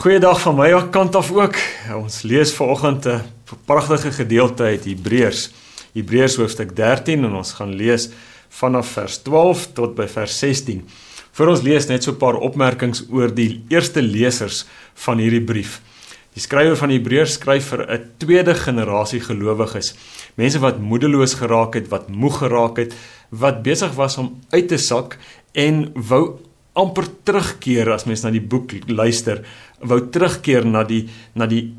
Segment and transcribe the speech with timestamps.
[0.00, 1.58] Goeiedag van my kant af ook.
[1.92, 3.20] Ons lees vanoggend 'n
[3.68, 5.50] pragtige gedeelte uit Hebreërs.
[5.92, 8.08] Hebreërs hoofstuk 13 en ons gaan lees
[8.48, 10.88] vanaf vers 12 tot by vers 16.
[11.32, 15.82] Vir ons lees net so 'n paar opmerkings oor die eerste lesers van hierdie brief.
[16.32, 19.94] Die skrywer van Hebreërs skryf vir 'n tweede generasie gelowiges,
[20.34, 22.94] mense wat moedeloos geraak het, wat moeg geraak het,
[23.28, 25.18] wat besig was om uit te sak
[25.52, 26.40] en wou
[26.78, 29.42] amper terugkeer as mens na die boek luister,
[29.80, 31.70] wou terugkeer na die na die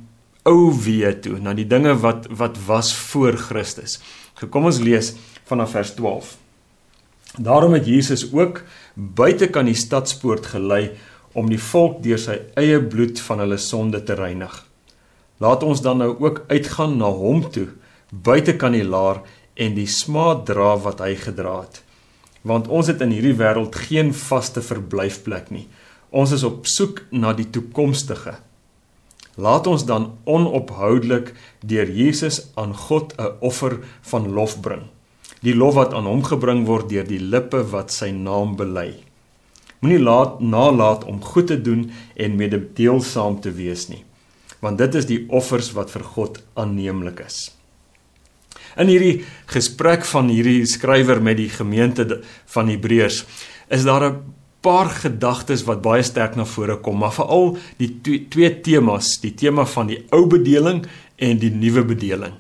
[0.47, 4.00] ou weë toe, na die dinge wat wat was voor Christus.
[4.39, 5.14] So kom ons lees
[5.50, 6.37] vanaf vers 12.
[7.37, 8.64] Daarom het Jesus ook
[8.96, 10.97] buite kan die stadspoort gelei
[11.37, 14.52] om die volk deur sy eie bloed van hulle sonde te reinig.
[15.39, 17.69] Laat ons dan nou ook uitgaan na hom toe,
[18.11, 19.21] buite kan die laar
[19.55, 21.82] en die smaad dra wat hy gedra het
[22.47, 25.68] want ons het in hierdie wêreld geen vaste verblyfplek nie.
[26.11, 28.36] Ons is op soek na die toekomstige.
[29.39, 31.32] Laat ons dan onophoudelik
[31.64, 33.80] deur Jesus aan God 'n offer
[34.11, 34.83] van lof bring.
[35.41, 38.94] Die lof wat aan hom gebring word deur die lippe wat sy naam bely.
[39.80, 44.03] Moenie laat nalat om goed te doen en mededeelsaam te wees nie,
[44.59, 47.52] want dit is die offers wat vir God aanneemlik is.
[48.78, 53.25] In hierdie gesprek van hierdie skrywer met die gemeente van Hebreërs
[53.69, 58.25] is daar 'n paar gedagtes wat baie sterk na vore kom, maar veral die twee,
[58.29, 60.83] twee temas, die tema van die ou bedeling
[61.17, 62.37] en die nuwe bedeling.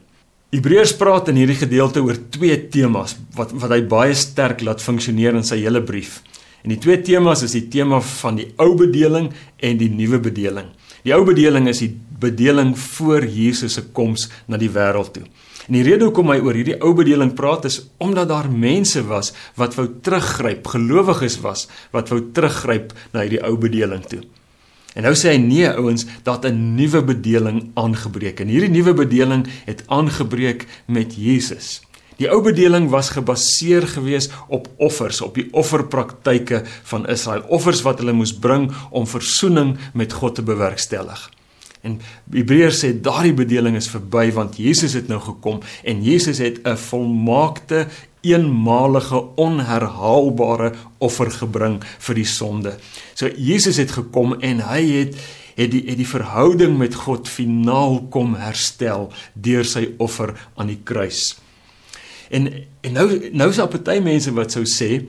[0.51, 5.37] Hebreërs praat in hierdie gedeelte oor twee temas wat wat hy baie sterk laat funksioneer
[5.39, 6.19] in sy hele brief.
[6.61, 9.31] En die twee temas is die tema van die ou bedeling
[9.63, 10.67] en die nuwe bedeling.
[11.03, 15.25] Die ou bedeling is die bedeling voor Jesus se koms na die wêreld toe.
[15.67, 19.31] En die rede hoekom hy oor hierdie ou bedeling praat is omdat daar mense was
[19.57, 24.21] wat wou teruggryp, gelowiges was wat wou teruggryp na hierdie ou bedeling toe.
[24.97, 28.39] En nou sê hy nee ouens, dat 'n nuwe bedeling aangebreek.
[28.39, 31.81] En hierdie nuwe bedeling het aangebreek met Jesus.
[32.21, 36.61] Die ou bedeling was gebaseer gewees op offers, op die offerpraktyke
[36.91, 41.23] van Israel, offers wat hulle moes bring om verzoening met God te bewerkstellig.
[41.81, 41.97] En
[42.29, 46.77] Hebreërs sê daardie bedeling is verby want Jesus het nou gekom en Jesus het 'n
[46.77, 47.87] volmaakte
[48.21, 52.77] eenmalige onherhaalbare offer gebring vir die sonde.
[53.15, 55.15] So Jesus het gekom en hy het
[55.55, 60.81] het die het die verhouding met God finaal kom herstel deur sy offer aan die
[60.83, 61.41] kruis.
[62.31, 62.49] En
[62.81, 65.03] en nou nou is daar party mense wat sou sê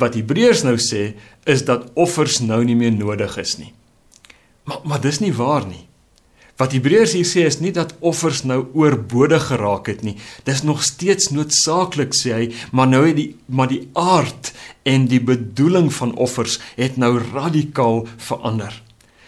[0.00, 1.14] wat Hebreërs nou sê
[1.48, 3.72] is dat offers nou nie meer nodig is nie.
[4.64, 5.84] Maar maar dis nie waar nie.
[6.56, 10.16] Wat Hebreërs hier sê is nie dat offers nou oorbodig geraak het nie.
[10.48, 14.52] Dis nog steeds noodsaaklik sê hy, maar nou het die maar die aard
[14.88, 18.72] en die bedoeling van offers het nou radikaal verander.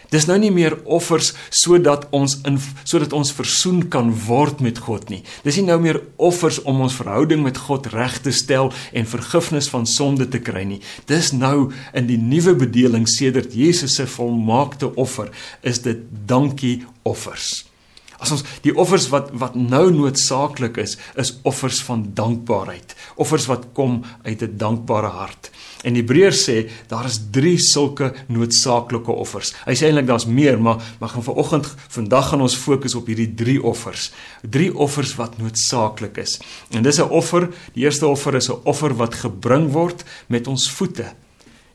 [0.09, 5.09] Dis nou nie meer offers sodat ons in sodat ons versoen kan word met God
[5.13, 5.21] nie.
[5.45, 9.69] Dis nie nou meer offers om ons verhouding met God reg te stel en vergifnis
[9.69, 10.81] van sonde te kry nie.
[11.09, 15.29] Dis nou in die nuwe bedeling sedert Jesus se volmaakte offer
[15.61, 17.69] is dit dankie offers.
[18.19, 23.71] As ons die offers wat wat nou noodsaaklik is, is offers van dankbaarheid, offers wat
[23.73, 25.51] kom uit 'n dankbare hart.
[25.83, 29.53] En Hebreërs sê daar is 3 sulke noodsaaklike offers.
[29.65, 33.33] Hy sê eintlik daar's meer, maar maar gaan vanoggend vandag gaan ons fokus op hierdie
[33.33, 34.11] 3 offers.
[34.49, 36.39] 3 offers wat noodsaaklik is.
[36.69, 40.71] En dis 'n offer, die eerste offer is 'n offer wat gebring word met ons
[40.71, 41.13] voete.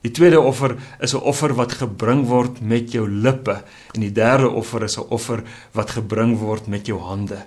[0.04, 3.64] Die tweede offer is 'n offer wat gebring word met jou lippe.
[3.94, 5.42] En die derde offer is 'n offer
[5.72, 7.46] wat gebring word met jou hande.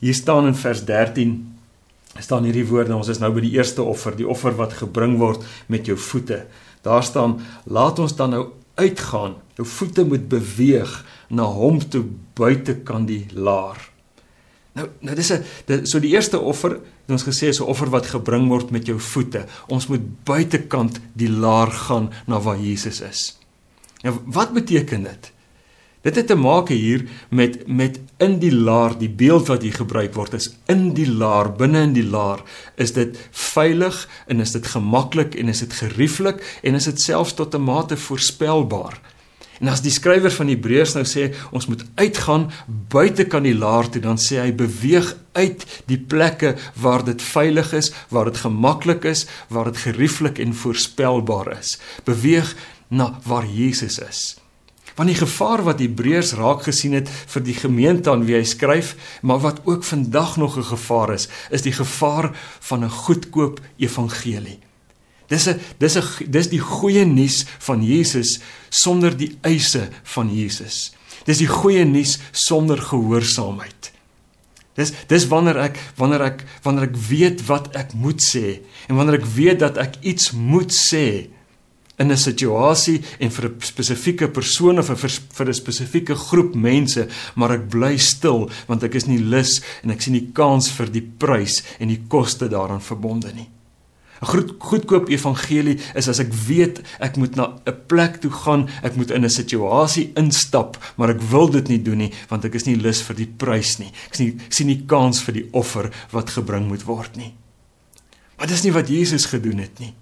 [0.00, 0.84] Hier staan in vers
[2.18, 5.44] staan hierdie woorde ons is nou by die eerste offer die offer wat gebring word
[5.66, 6.46] met jou voete.
[6.82, 9.34] Daar staan laat ons dan nou uitgaan.
[9.56, 13.93] Jou voete moet beweeg na hom toe buite kan die laar
[14.74, 18.06] nou nou dis 'n so die eerste offer het ons gesê is 'n offer wat
[18.06, 19.46] gebring word met jou voete.
[19.68, 23.38] Ons moet buitekant die laar gaan na waar Jesus is.
[24.02, 25.32] Nou wat beteken dit?
[26.04, 30.14] Dit het te maak hier met met in die laar, die beeld wat hier gebruik
[30.14, 32.42] word is in die laar, binne in die laar,
[32.76, 37.34] is dit veilig en is dit gemaklik en is dit gerieflik en is dit selfs
[37.34, 39.00] tot 'n mate voorspelbaar.
[39.60, 42.48] En as die skrywer van Hebreërs nou sê ons moet uitgaan
[42.90, 47.72] buite kan die laar toe, dan sê hy beweeg uit die plekke waar dit veilig
[47.72, 51.78] is, waar dit gemaklik is, waar dit gerieflik en voorspelbaar is.
[52.04, 52.54] Beweeg
[52.88, 54.24] na waar Jesus is.
[54.94, 58.94] Want die gevaar wat Hebreërs raak gesien het vir die gemeente aan wie hy skryf,
[59.26, 62.30] maar wat ook vandag nog 'n gevaar is, is die gevaar
[62.60, 64.58] van 'n goedkoop evangelie.
[65.28, 68.40] Dis 'n dis 'n dis die goeie nuus van Jesus
[68.70, 70.92] sonder die eise van Jesus.
[71.24, 73.92] Dis die goeie nuus sonder gehoorsaamheid.
[74.74, 79.20] Dis dis wanneer ek wanneer ek wanneer ek weet wat ek moet sê en wanneer
[79.20, 81.30] ek weet dat ek iets moet sê
[81.96, 87.08] in 'n situasie en vir 'n spesifieke persoon of vir vir 'n spesifieke groep mense,
[87.36, 90.90] maar ek bly stil want ek is nie lus en ek sien nie kans vir
[90.90, 93.48] die prys en die koste daaraan verbonde nie.
[94.22, 98.68] 'n Goed goedkoop evangelie is as ek weet ek moet na 'n plek toe gaan,
[98.82, 102.54] ek moet in 'n situasie instap, maar ek wil dit nie doen nie want ek
[102.54, 103.92] is nie lus vir die prys nie.
[104.06, 107.34] Ek sien ek sien nie kans vir die offer wat gebring moet word nie.
[108.38, 109.94] Maar dis nie wat Jesus gedoen het nie.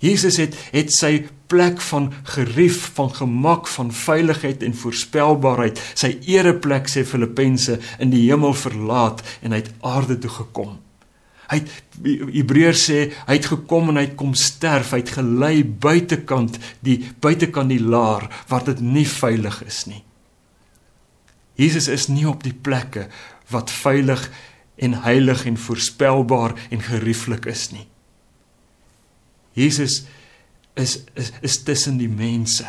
[0.00, 6.88] Jesus het het sy plek van gerief, van gemak, van veiligheid en voorspelbaarheid, sy ereplek
[6.90, 10.83] sê Filippense in die hemel verlaat en het aarde toe gekom.
[11.50, 11.60] Hy
[12.34, 17.00] Hebreërs sê hy het gekom en hy het kom sterf, hy het gelei buitekant die
[17.20, 20.02] buitekant die laar waar dit nie veilig is nie.
[21.60, 23.06] Jesus is nie op die plekke
[23.52, 24.26] wat veilig
[24.76, 27.86] en heilig en voorspelbaar en gerieflik is nie.
[29.54, 30.02] Jesus
[30.74, 32.66] is is is tussen die mense.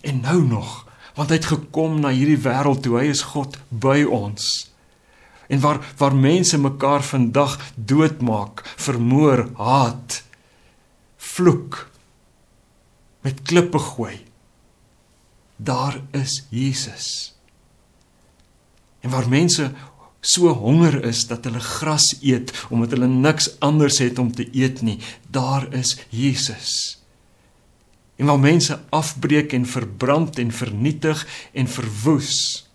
[0.00, 2.98] En nou nog, want hy het gekom na hierdie wêreld toe.
[2.98, 4.66] Hy is God by ons.
[5.48, 10.22] En waar waar mense mekaar vandag doodmaak, vermoor, haat,
[11.16, 11.90] vloek,
[13.20, 14.24] met klippe gooi.
[15.56, 17.34] Daar is Jesus.
[19.00, 19.72] En waar mense
[20.20, 24.82] so honger is dat hulle gras eet omdat hulle niks anders het om te eet
[24.82, 24.98] nie,
[25.30, 26.98] daar is Jesus.
[28.16, 32.65] En waar mense afbreek en verbrand en vernietig en verwoes,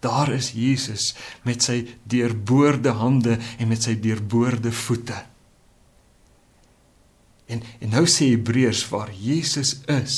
[0.00, 1.12] daar is Jesus
[1.44, 5.18] met sy deurboorde hande en met sy deurboorde voete.
[7.50, 10.16] En en nou sê Hebreërs waar Jesus is,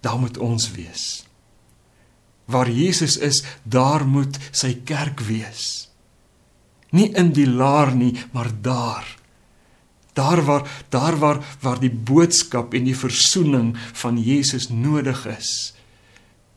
[0.00, 1.26] daar moet ons wees.
[2.46, 5.88] Waar Jesus is, daar moet sy kerk wees.
[6.94, 9.08] Nie in die laar nie, maar daar.
[10.16, 15.75] Daar waar daar waar waar die boodskap en die verzoening van Jesus nodig is.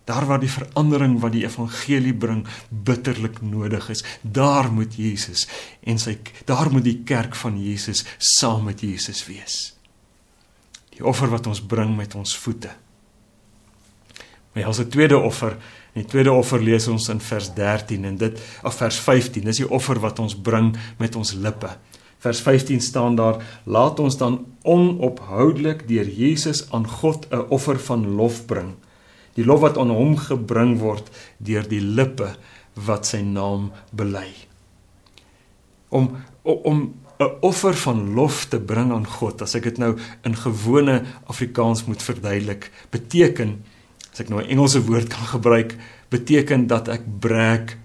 [0.10, 5.46] Daar waar die verandering wat die evangelie bring bitterlik nodig is, daar moet Jesus
[5.86, 6.18] en sy
[6.50, 9.60] daar moet die kerk van Jesus saam met Jesus wees.
[10.96, 12.72] Die offer wat ons bring met ons voete.
[14.54, 15.60] Maar ons tweede offer
[15.94, 19.48] die tweede offer lees ons in vers 13 en dit of vers 15.
[19.50, 20.72] Dis die offer wat ons bring
[21.02, 21.72] met ons lippe.
[22.24, 28.08] Vers 15 staan daar: Laat ons dan onophoudelik deur Jesus aan God 'n offer van
[28.16, 28.76] lof bring.
[29.39, 31.07] Die lof wat aan hom gebring word
[31.39, 32.33] deur die lippe
[32.75, 34.27] wat sy naam bely.
[35.95, 40.36] Om om 'n offer van lof te bring aan God, as ek dit nou in
[40.36, 43.63] gewone Afrikaans moet verduidelik, beteken
[44.12, 45.75] as ek nou 'n Engelse woord kan gebruik,
[46.09, 47.77] beteken dat ek breek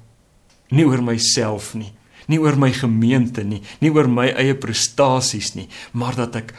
[0.71, 1.93] nie oor myself nie,
[2.27, 6.55] nie oor my gemeente nie, nie oor my eie prestasies nie, maar dat ek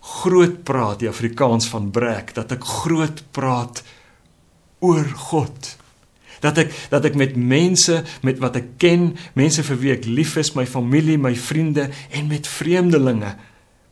[0.00, 3.99] groot praat, die Afrikaans van breek, dat ek groot praat oor
[4.80, 5.76] God.
[6.40, 10.36] Dat ek dat ek met mense met wat ek ken, mense vir wie ek lief
[10.40, 13.36] is, my familie, my vriende en met vreemdelinge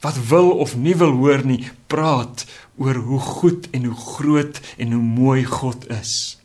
[0.01, 2.45] wat wil of nie wil hoor nie, praat
[2.79, 6.39] oor hoe goed en hoe groot en hoe mooi God is.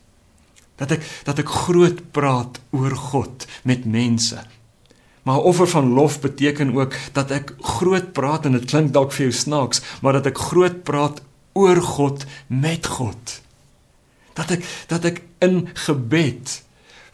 [0.74, 4.42] Dat ek dat ek groot praat oor God met mense.
[5.24, 9.28] Maar offer van lof beteken ook dat ek groot praat en dit klink dalk vir
[9.28, 11.22] jou snaaks, maar dat ek groot praat
[11.54, 13.38] oor God met God.
[14.34, 16.60] Dat ek dat ek in gebed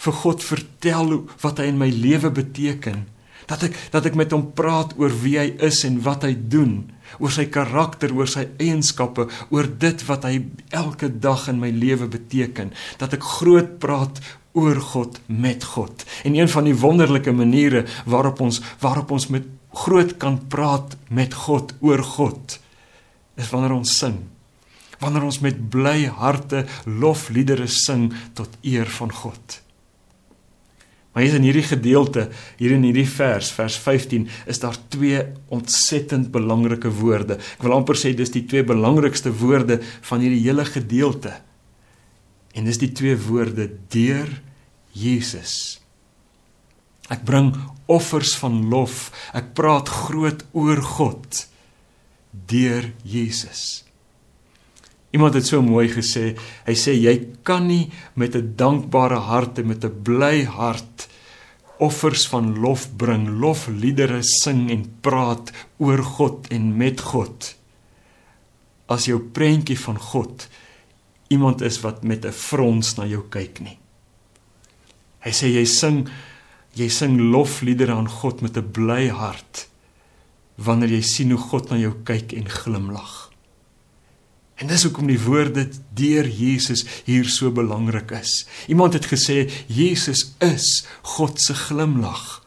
[0.00, 3.05] vir God vertel wat hy in my lewe beteken
[3.50, 6.85] dat ek dat ek met hom praat oor wie hy is en wat hy doen,
[7.19, 10.37] oor sy karakter, oor sy eienskappe, oor dit wat hy
[10.77, 12.71] elke dag in my lewe beteken,
[13.03, 14.23] dat ek groot praat
[14.59, 16.05] oor God met God.
[16.27, 19.47] En een van die wonderlike maniere waarop ons waarop ons met
[19.85, 22.59] groot kan praat met God oor God
[23.39, 24.19] is wanneer ons sing.
[25.00, 29.61] Wanneer ons met bly harte lofliedere sing tot eer van God.
[31.11, 32.28] Maar hier in hierdie gedeelte,
[32.61, 37.40] hier in hierdie vers, vers 15, is daar twee ontsettend belangrike woorde.
[37.59, 41.35] Ek wil amper sê dis die twee belangrikste woorde van hierdie hele gedeelte.
[42.54, 44.30] En dis die twee woorde deur
[44.95, 45.80] Jesus.
[47.11, 47.57] Ek bring
[47.90, 49.09] offers van lof.
[49.35, 51.45] Ek praat groot oor God
[52.30, 53.83] deur Jesus.
[55.11, 56.37] Iemand het so mooi gesê,
[56.67, 61.09] hy sê jy kan nie met 'n dankbare hart en met 'n bly hart
[61.79, 67.57] offers van lof bring, lofliedere sing en praat oor God en met God.
[68.87, 70.49] As jou prentjie van God
[71.31, 73.79] iemand is wat met 'n frons na jou kyk nie.
[75.21, 76.09] Hy sê jy sing
[76.75, 79.69] jy sing lofliedere aan God met 'n bly hart
[80.57, 83.29] wanneer jy sien hoe God na jou kyk en glimlag.
[84.61, 85.64] En dis hoekom die woorde
[85.97, 88.45] deur Jesus hier so belangrik is.
[88.69, 90.85] Iemand het gesê Jesus is
[91.17, 92.43] God se glimlag.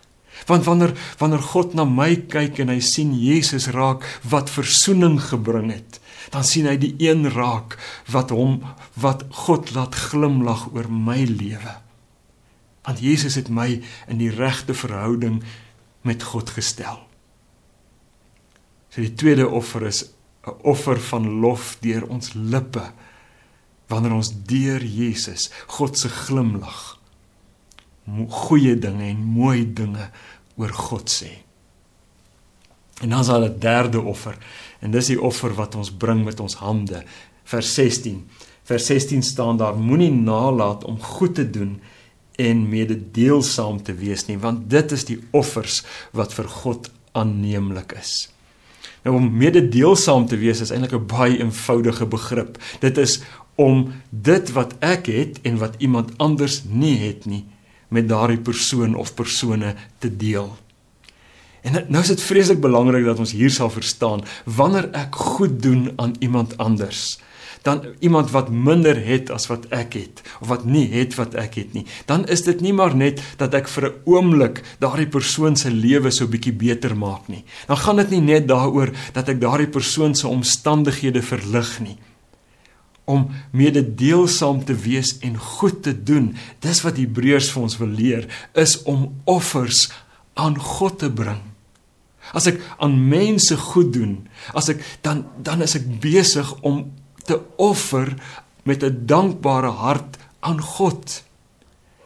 [0.45, 5.71] Want wanneer wanneer God na my kyk en hy sien Jesus raak wat verzoening gebring
[5.73, 5.99] het,
[6.35, 7.79] dan sien hy die een raak
[8.11, 8.59] wat hom
[8.99, 11.77] wat God laat glimlag oor my lewe.
[12.85, 13.79] Want Jesus het my
[14.11, 15.41] in die regte verhouding
[16.03, 16.99] met God gestel.
[18.91, 20.03] So die tweede offer is
[20.47, 22.91] 'n offer van lof deur ons lippe
[23.87, 27.03] wanneer ons deur Jesus God se glimlag
[28.29, 30.09] goeie dinge en mooi dinge
[30.59, 31.31] oor God sê.
[33.01, 34.37] En dan is daar 'n derde offer
[34.79, 37.03] en dis die offer wat ons bring met ons hande.
[37.43, 38.27] Vers 16.
[38.63, 41.81] Vers 16 staan daar moenie nalat om goed te doen
[42.35, 48.32] en mededeelsaam te wees nie want dit is die offers wat vir God aanneemlik is.
[49.03, 52.57] Nou om mededeelsaam te wees is eintlik 'n baie eenvoudige begrip.
[52.79, 53.21] Dit is
[53.55, 57.45] om dit wat ek het en wat iemand anders nie het nie
[57.87, 60.57] met daardie persoon of persone te deel.
[61.61, 65.91] En nou is dit vreeslik belangrik dat ons hier sal verstaan wanneer ek goed doen
[65.95, 67.19] aan iemand anders
[67.63, 71.55] dan iemand wat minder het as wat ek het of wat nie het wat ek
[71.61, 71.85] het nie.
[72.05, 76.11] Dan is dit nie maar net dat ek vir 'n oomblik daardie persoon se lewe
[76.11, 77.43] so bietjie beter maak nie.
[77.67, 81.97] Dan gaan dit nie net daaroor dat ek daardie persoon se omstandighede verlig nie.
[83.05, 88.49] Om mededeelsaam te wees en goed te doen dis wat Hebreërs vir ons wil leer
[88.53, 89.91] is om offers
[90.33, 91.41] aan God te bring.
[92.33, 96.91] As ek aan mense goed doen, as ek dan dan is ek besig om
[97.25, 98.13] te offer
[98.63, 101.23] met 'n dankbare hart aan God.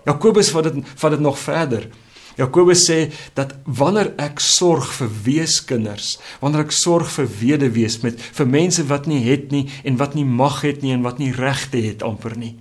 [0.05, 1.89] Jakobus vat dit vat dit nog verder.
[2.37, 8.47] Jakobus sê dat wanneer ek sorg vir weeskinders, wanneer ek sorg vir weduwees met vir
[8.47, 11.81] mense wat nie het nie en wat nie mag het nie en wat nie regte
[11.81, 12.55] het amper nie.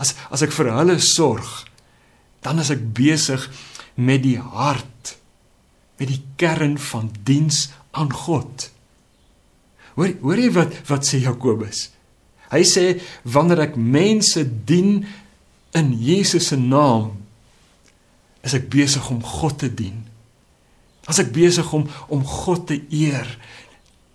[0.00, 1.68] As as ek vir hulle sorg,
[2.40, 3.50] dan is ek besig
[3.94, 5.16] met die hart
[5.98, 8.70] met die kern van diens aan God.
[9.94, 11.88] Hoor hoor jy wat wat sê Jakobus?
[12.52, 12.86] Hy sê
[13.22, 15.04] wanneer ek mense dien
[15.74, 17.12] in Jesus se naam
[18.44, 20.02] is ek besig om God te dien.
[21.08, 23.28] As ek besig om om God te eer.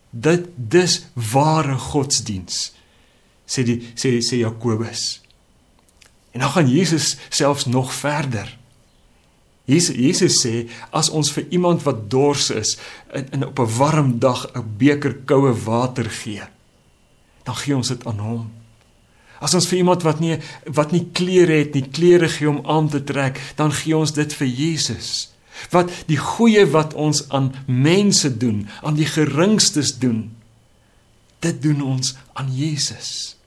[0.09, 2.69] Dit dis ware godsdiens
[3.49, 5.21] sê die sê sê Jakobus.
[6.33, 8.58] En dan gaan Jesus selfs nog verder.
[9.69, 12.77] Jesus Jesus sê as ons vir iemand wat dors is
[13.13, 16.41] in, in op 'n warm dag 'n beker koue water gee,
[17.43, 18.51] dan gee ons dit aan hom.
[19.39, 22.89] As ons vir iemand wat nie wat nie klere het nie, klere gee om aan
[22.89, 25.31] te trek, dan gee ons dit vir Jesus.
[25.71, 30.31] Wat die goeie wat ons aan mense doen, aan die geringstes doen,
[31.39, 33.37] dit doen ons aan Jesus.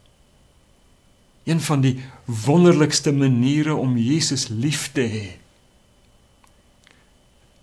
[1.44, 5.41] Een van die wonderlikste maniere om Jesus lief te hê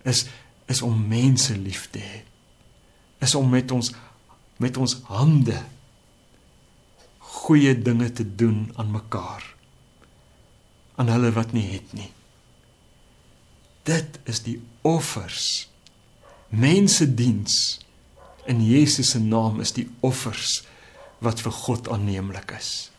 [0.02, 0.26] is
[0.70, 2.22] is om mense lief te hê.
[3.18, 3.92] Is om met ons
[4.60, 5.56] met ons hande
[7.18, 9.44] goeie dinge te doen aan mekaar.
[11.00, 12.10] Aan hulle wat nie het nie.
[13.88, 15.68] Dit is die offers.
[16.48, 17.80] Mense diens
[18.44, 20.62] in Jesus se naam is die offers
[21.24, 22.90] wat vir God aanneemlik is.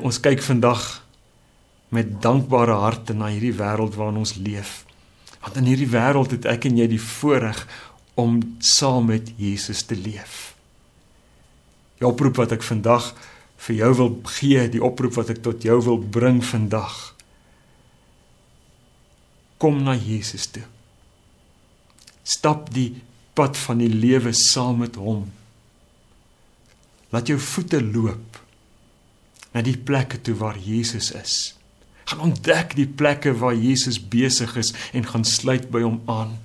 [0.00, 0.84] Ons kyk vandag
[1.88, 4.84] met dankbare harte na hierdie wêreld waarin ons leef.
[5.40, 7.62] Want in hierdie wêreld het ek en jy die voorreg
[8.18, 10.52] om saam met Jesus te leef.
[11.98, 13.12] Die oproep wat ek vandag
[13.64, 16.96] vir jou wil gee, die oproep wat ek tot jou wil bring vandag.
[19.58, 20.66] Kom na Jesus toe.
[22.22, 22.92] Stap die
[23.38, 25.24] pad van die lewe saam met hom.
[27.14, 28.42] Laat jou voete loop
[29.54, 31.38] na die plekke toe waar Jesus is
[32.08, 36.38] gaan ontdek die plekke waar Jesus besig is en gaan sluit by hom aan.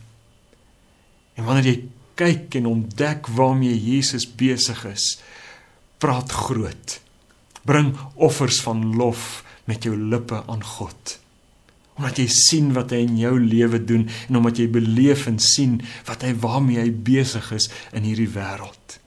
[1.39, 1.77] En wanneer jy
[2.19, 5.05] kyk en ontdek waarmee Jesus besig is,
[6.03, 6.99] praat groot.
[7.63, 11.17] Bring offers van lof met jou lippe aan God.
[11.95, 15.77] Omdat jy sien wat hy in jou lewe doen en omdat jy beleef en sien
[16.09, 18.99] wat hy waarmee hy besig is in hierdie wêreld.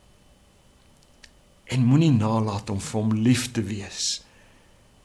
[1.69, 4.23] En moenie nalat om vir hom lief te wees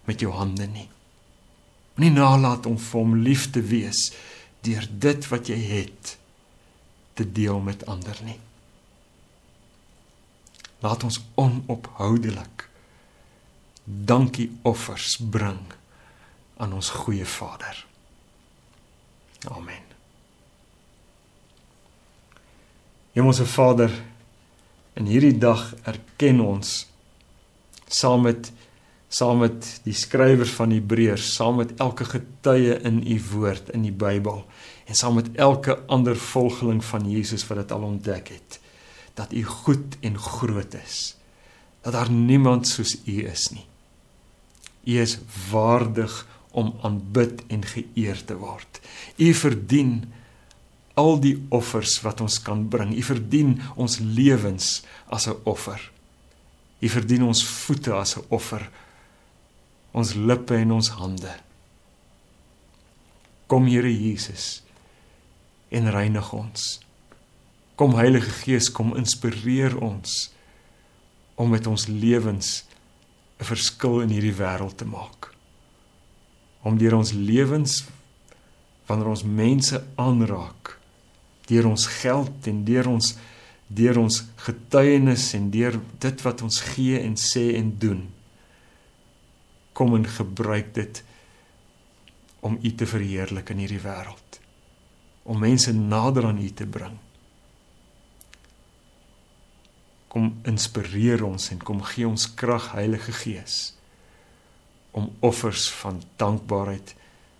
[0.07, 0.87] met jou hande nie.
[1.95, 4.09] Moenie nalat om vir hom lief te wees
[4.65, 6.15] deur dit wat jy het
[7.17, 8.39] te deel met ander nie.
[10.81, 12.67] Laat ons onophoudelik
[13.83, 15.61] dankie offers bring
[16.61, 17.85] aan ons goeie Vader.
[19.49, 19.83] Amen.
[23.11, 23.91] Hemelse Vader,
[24.93, 26.85] in hierdie dag erken ons
[27.91, 28.51] saam met
[29.11, 33.91] saam met die skrywers van Hebreërs, saam met elke getuie in u woord in die
[33.91, 34.45] Bybel
[34.87, 38.59] en saam met elke ander volgeling van Jesus wat dit al ontdek het,
[39.19, 41.15] dat u goed en groot is.
[41.83, 43.65] Dat daar niemand soos u is nie.
[44.87, 45.17] U is
[45.51, 46.15] waardig
[46.51, 48.79] om aanbid en geëer te word.
[49.17, 50.05] U verdien
[50.99, 52.93] al die offers wat ons kan bring.
[52.95, 55.91] U verdien ons lewens as 'n offer.
[56.79, 58.69] U verdien ons voete as 'n offer
[59.91, 61.31] ons lippe en ons hande.
[63.51, 64.61] Kom Here Jesus
[65.71, 66.67] en reinig ons.
[67.79, 70.29] Kom Heilige Gees, kom inspireer ons
[71.39, 72.63] om met ons lewens
[73.39, 75.33] 'n verskil in hierdie wêreld te maak.
[76.61, 77.83] Om deur ons lewens
[78.85, 80.77] wanneer ons mense aanraak,
[81.47, 83.15] deur ons geld en deur ons
[83.67, 88.20] deur ons getuienis en deur dit wat ons gee en sê en doen
[89.73, 91.03] kom en gebruik dit
[92.41, 94.39] om U te verheerlik in hierdie wêreld.
[95.23, 96.97] Om mense nader aan U te bring.
[100.11, 103.59] Kom inspireer ons en kom gee ons krag Heilige Gees
[104.91, 106.95] om offers van dankbaarheid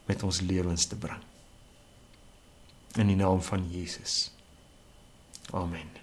[0.08, 1.20] met ons lewens te bring.
[2.96, 4.32] In die naam van Jesus.
[5.52, 6.01] Amen.